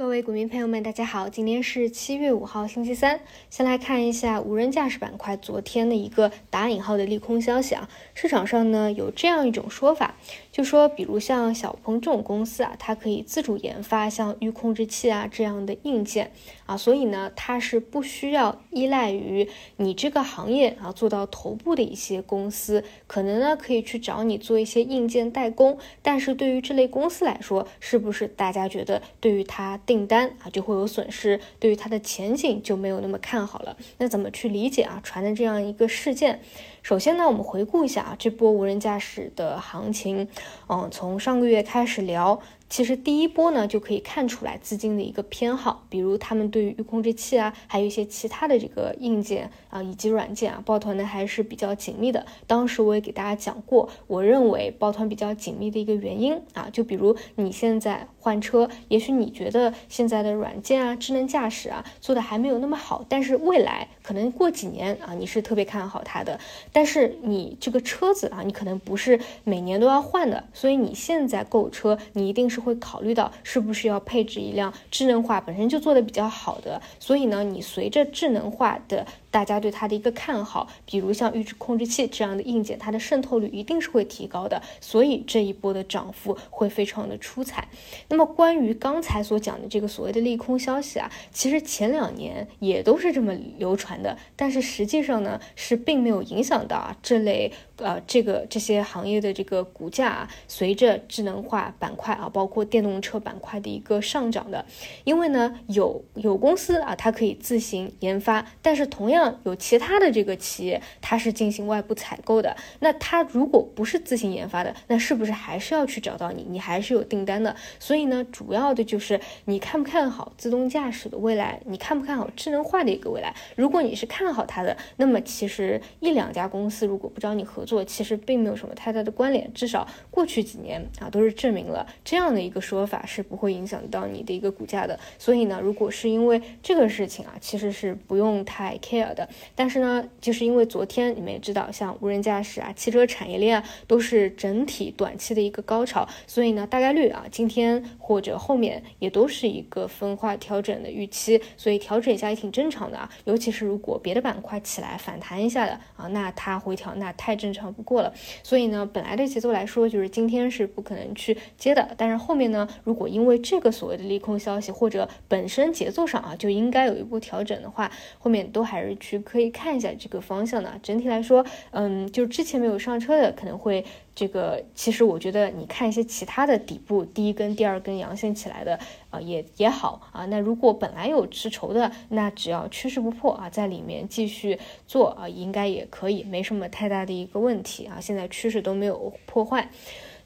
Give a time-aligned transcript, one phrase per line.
[0.00, 3.20] 各位股民朋友们，大家好，今天是七月五号，星期三。
[3.50, 7.86] 先来看一下无人驾驶板块昨天的一个打引号的利空消息啊。
[8.14, 10.14] 市场上呢有这样一种说法，
[10.50, 16.32] 就说比如像小鹏这种公司啊，它可以自主研发像域控制器啊这样的硬件
[16.64, 19.46] 啊，所以呢它是不需要依赖于
[19.76, 25.76] 你这个行业啊做到头部的一些公司，可能呢可以去找你做一些硬件代工。
[26.00, 29.78] 但是对于这类公司来说，是不是大家觉得对于它？
[29.90, 33.76] 订单啊就会有损失，对于它的前景就没有那么看好了。
[33.98, 36.40] 那怎么去理解啊传的这样一个事件？
[36.80, 40.28] 首先呢，我们回顾一下啊这波无人驾驶的行情，
[40.68, 42.40] 嗯，从上个月开始聊。
[42.70, 52.24] 其实第一波呢，就可以看出来资金的一个偏好，比如他们对于预控制器啊，还有一些其他的这个硬件啊，以及软件啊，抱团呢还是比较紧密的。
[52.46, 66.38] 当时我也给大家讲过，我认为抱团比较紧密的一个原因啊，就比如你现在换车，也许你觉得现在的软件啊、智能驾驶啊做的还没有那么好，但是未来可能过几年啊，你是特别看好它的。
[66.72, 72.59] 但是你这个车子啊，你可能不是每年都要换的，所以你现在购车，你一定是。
[72.60, 79.06] 会考虑到是不是要配置一辆智能化本身就做的比较好的，所以呢，你随着智能化的。
[79.30, 87.68] 大家对它的一个看好，比如像预制控制器这样的硬件，它的渗透率一定是会提高的，所以这一波的涨幅会非常的出彩。
[88.08, 104.66] 那么关于刚才所讲的这个所谓的利空消息啊，其实前两年也都是这么流传的，但是实际上呢是并没有影响到啊这类呃这个这些行业的这个股价啊，随着智能化板块啊，包括电动车板块的一个上涨的，
[105.04, 109.19] 因为呢有有公司啊，它可以自行研发，但是同样。
[109.44, 112.56] 有其他的这个企业，它是进行外部采购的。
[112.78, 116.46] 那它如果不是自行研发的，那是不是还是要去找到你？
[116.48, 117.54] 你还是有订单的。
[117.78, 121.60] 所以呢，主要的就是你看不看好自动驾驶的未来？
[121.66, 123.34] 你看不看好智能化的一个未来？
[123.56, 129.52] 如果你是看好它的，那么其实一两家公司如果不找你合作，其实并没有什么太大的关联。
[129.52, 134.98] 至少过去几年啊，都是证明了这样的一个说法是不会影响到你的一个股价的。
[135.18, 139.09] 所以呢，如果是因为这个事情啊，其实是不用太 care。
[139.14, 153.10] 的，但是呢，就是因为昨天你们也知道，像无人驾驶啊、汽车产业链啊，都是整体短期的一个高潮，所以呢，大概率啊，今天或者后面也都是一个分化调整的预期，所以调整一下也挺正常的啊。
[153.24, 158.12] 尤其是如果别的板块起来反弹一下的啊，那它回调那太正常不过了。
[158.42, 168.96] 所以呢，本来的节奏来说，就是今天是不可能去接的，但是后面呢，如果因为这个所谓的利空消息或者本身节奏上啊就应该有一波调整的话，后面都还是。
[169.00, 173.84] 去可以看一下这个方向的，整体来说，嗯，就之前没有上车的可能会
[174.14, 178.78] 这个，其实我觉得你看一些其他的底部第一根、第二根阳线起来的
[179.08, 180.26] 啊，也也好啊。
[180.26, 187.98] 那如果本来有吃筹的，那只要趋势不破啊，在里面继续做啊，应该也可以，没什么太大的一个问题啊。
[188.00, 189.70] 现在趋势都没有破坏。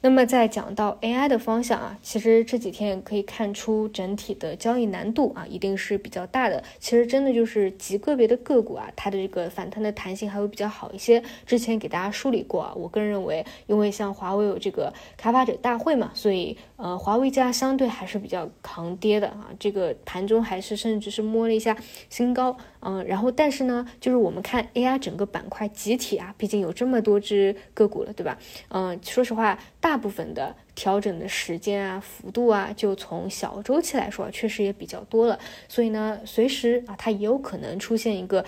[0.04, 6.62] 那么再讲到 AI 的方向啊，其实这几天也可以看出整体的交易难度啊，一定是比较大的。
[6.78, 11.22] 其实真的就是极个别的个股啊，它的这个反弹的弹性还会比较好一些。
[11.47, 19.48] 之前给大家梳理过啊，我个人认为，因为像华为有这个开发者大会嘛，所以呃，华为家相对还是比较抗跌的啊。
[19.59, 21.75] 这个盘中还是甚至是摸了一下
[22.10, 22.54] 新高，
[22.84, 28.39] 嗯，然后但是呢，就是我们看 AI 整个板块集体啊，毕竟有这么多只个股了，对吧？
[28.69, 29.99] 嗯，说实话大。
[30.05, 35.39] 部分的调整的时间啊、幅度啊，就从小周期来说，确实也比较多了。
[35.67, 38.45] 所以呢，随时啊，它也有可能出现一个。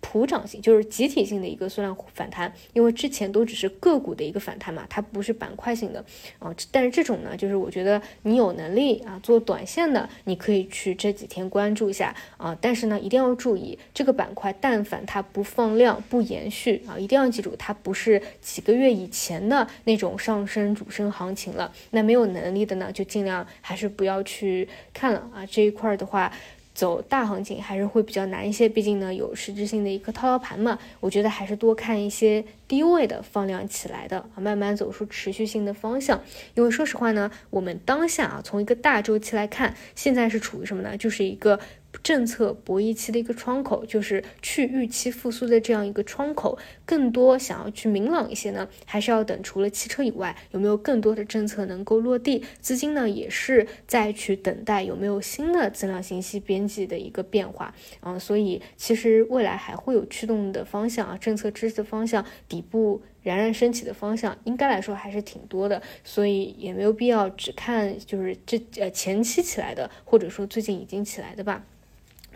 [0.00, 6.04] 普涨性就是集体性的一个缩量反弹，因为之前都只是个股的一个反弹嘛，它不是板块性的
[6.38, 6.54] 啊。
[6.70, 12.56] 但是这种呢，就是我觉得你有能力啊做短线的，你可以去这几天关注一下啊。
[12.60, 21.72] 但是呢，一定要注意这个板块，但凡它不放量、不延续啊，一定要记住它不是几个月以前的那种上升主升行情了。
[21.90, 25.44] 那没有能力的呢，就尽量还是不要去看了啊。
[25.44, 26.32] 这一块的话。
[26.78, 30.78] 走大行情还是会比较难一些，毕竟呢有实质性的一个套牢盘嘛。
[31.00, 36.22] 我觉得还是多看一些低位的放量起来的，慢慢走出持续性的方向。
[36.54, 40.96] 因为说实话呢，我们当下啊从一个大周期来看，现在是处于什么呢？
[40.96, 41.58] 就是一个。
[42.02, 46.58] 政策博弈期的一个窗口，就是去预期复苏的这样一个窗口。
[46.86, 52.42] 更多想要去明朗一些呢，还是要等除了汽车以外，有没有更多的政策能够落地？
[52.60, 58.18] 资金呢，也是在去等待有没有新的增量信息边际的一个变化啊。
[58.18, 65.82] 所以其实未来还会有驱动的方向啊，政策支持的方向，底部冉冉升起的方向，应该来说还是挺多的。
[66.02, 71.64] 所以也没有必要只看就是这呃前期起来的，或者说最近已经起来的吧。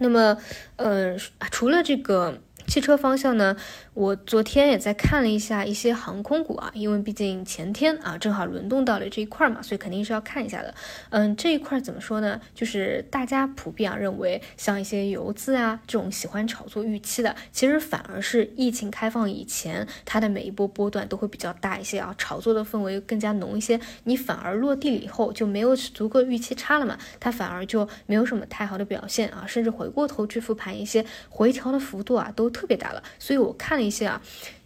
[0.02, 0.36] 那么，
[0.76, 1.16] 呃，
[1.50, 2.42] 除了这个。
[2.66, 3.56] 汽车方向呢，
[3.92, 10.72] 我昨天也在看了一下一些航空股啊，因为毕竟前天啊正好轮动到了这一块嘛，所以肯定是要看一下的。
[11.10, 12.40] 嗯，这一块怎么说呢？
[12.54, 23.78] 就是大家普遍啊认为，像一些游资啊这种喜欢炒作预期的，其实反而是疫情开放以前，它的每一波波段都会比较大一些啊，炒作的氛围更加浓一些。
[24.04, 32.51] 你反而落地了以后就没有足够预期差了嘛，它反而就没有什么太好的表现啊，甚至回过头去复盘一些回调的幅度啊都。
[32.52, 34.20] 特别大了，所以我看了一些啊，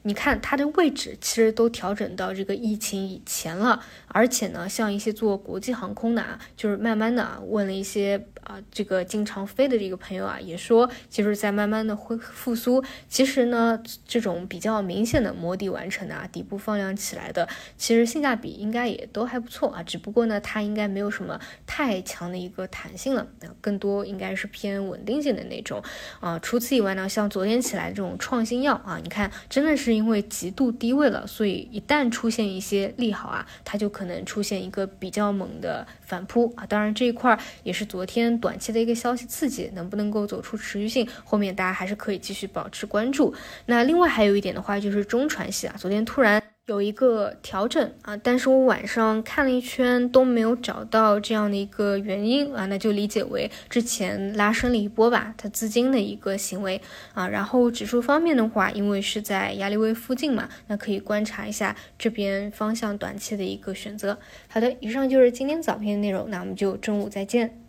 [0.06, 8.26] 你看它的位置其实都调整到这个疫情以前了，而且呢，像一些做国际航空的啊，就是慢慢的啊，问了一些。
[8.47, 12.81] 啊，这个经常飞的这个朋友啊，也说，就是在慢慢的恢复苏。
[13.08, 19.82] 其实呢，这种比较明显的摸底完成的啊，底部放量起来的，其实性价比应该也都还不错啊。
[19.82, 23.26] 只不过呢，它应该没有什么太强的一个弹性了，
[23.61, 25.82] 更多应该是偏稳定性的那种
[26.20, 26.38] 啊。
[26.38, 36.66] 除此以外呢，像昨天起来这种创新药啊，你看真的是因为极度低位了，所以一旦出现一些利好啊，它就可能出现一个比较猛的反扑啊。
[36.66, 38.37] 当然这一块也是昨天。
[38.38, 43.34] 短期的一个消息刺激能不能够走出持续性，后面大家还是可以继续保持关注。
[43.64, 46.45] 那另外还有一点的话，就是中船系啊，昨天突然。
[46.66, 56.80] 有一个调整啊，但是我晚上看了一圈都没有找到这样的一个原因啊，那就理解为之前拉升了一波吧，它资金的一个行为
[57.14, 57.28] 啊。
[57.28, 64.19] 然后指数方面的话，因为是在压力位附近嘛，那可以观察一下这边方向短期的一个选择。
[64.48, 67.65] 好的，以上就是今天早评的内容，那我们就中午再见。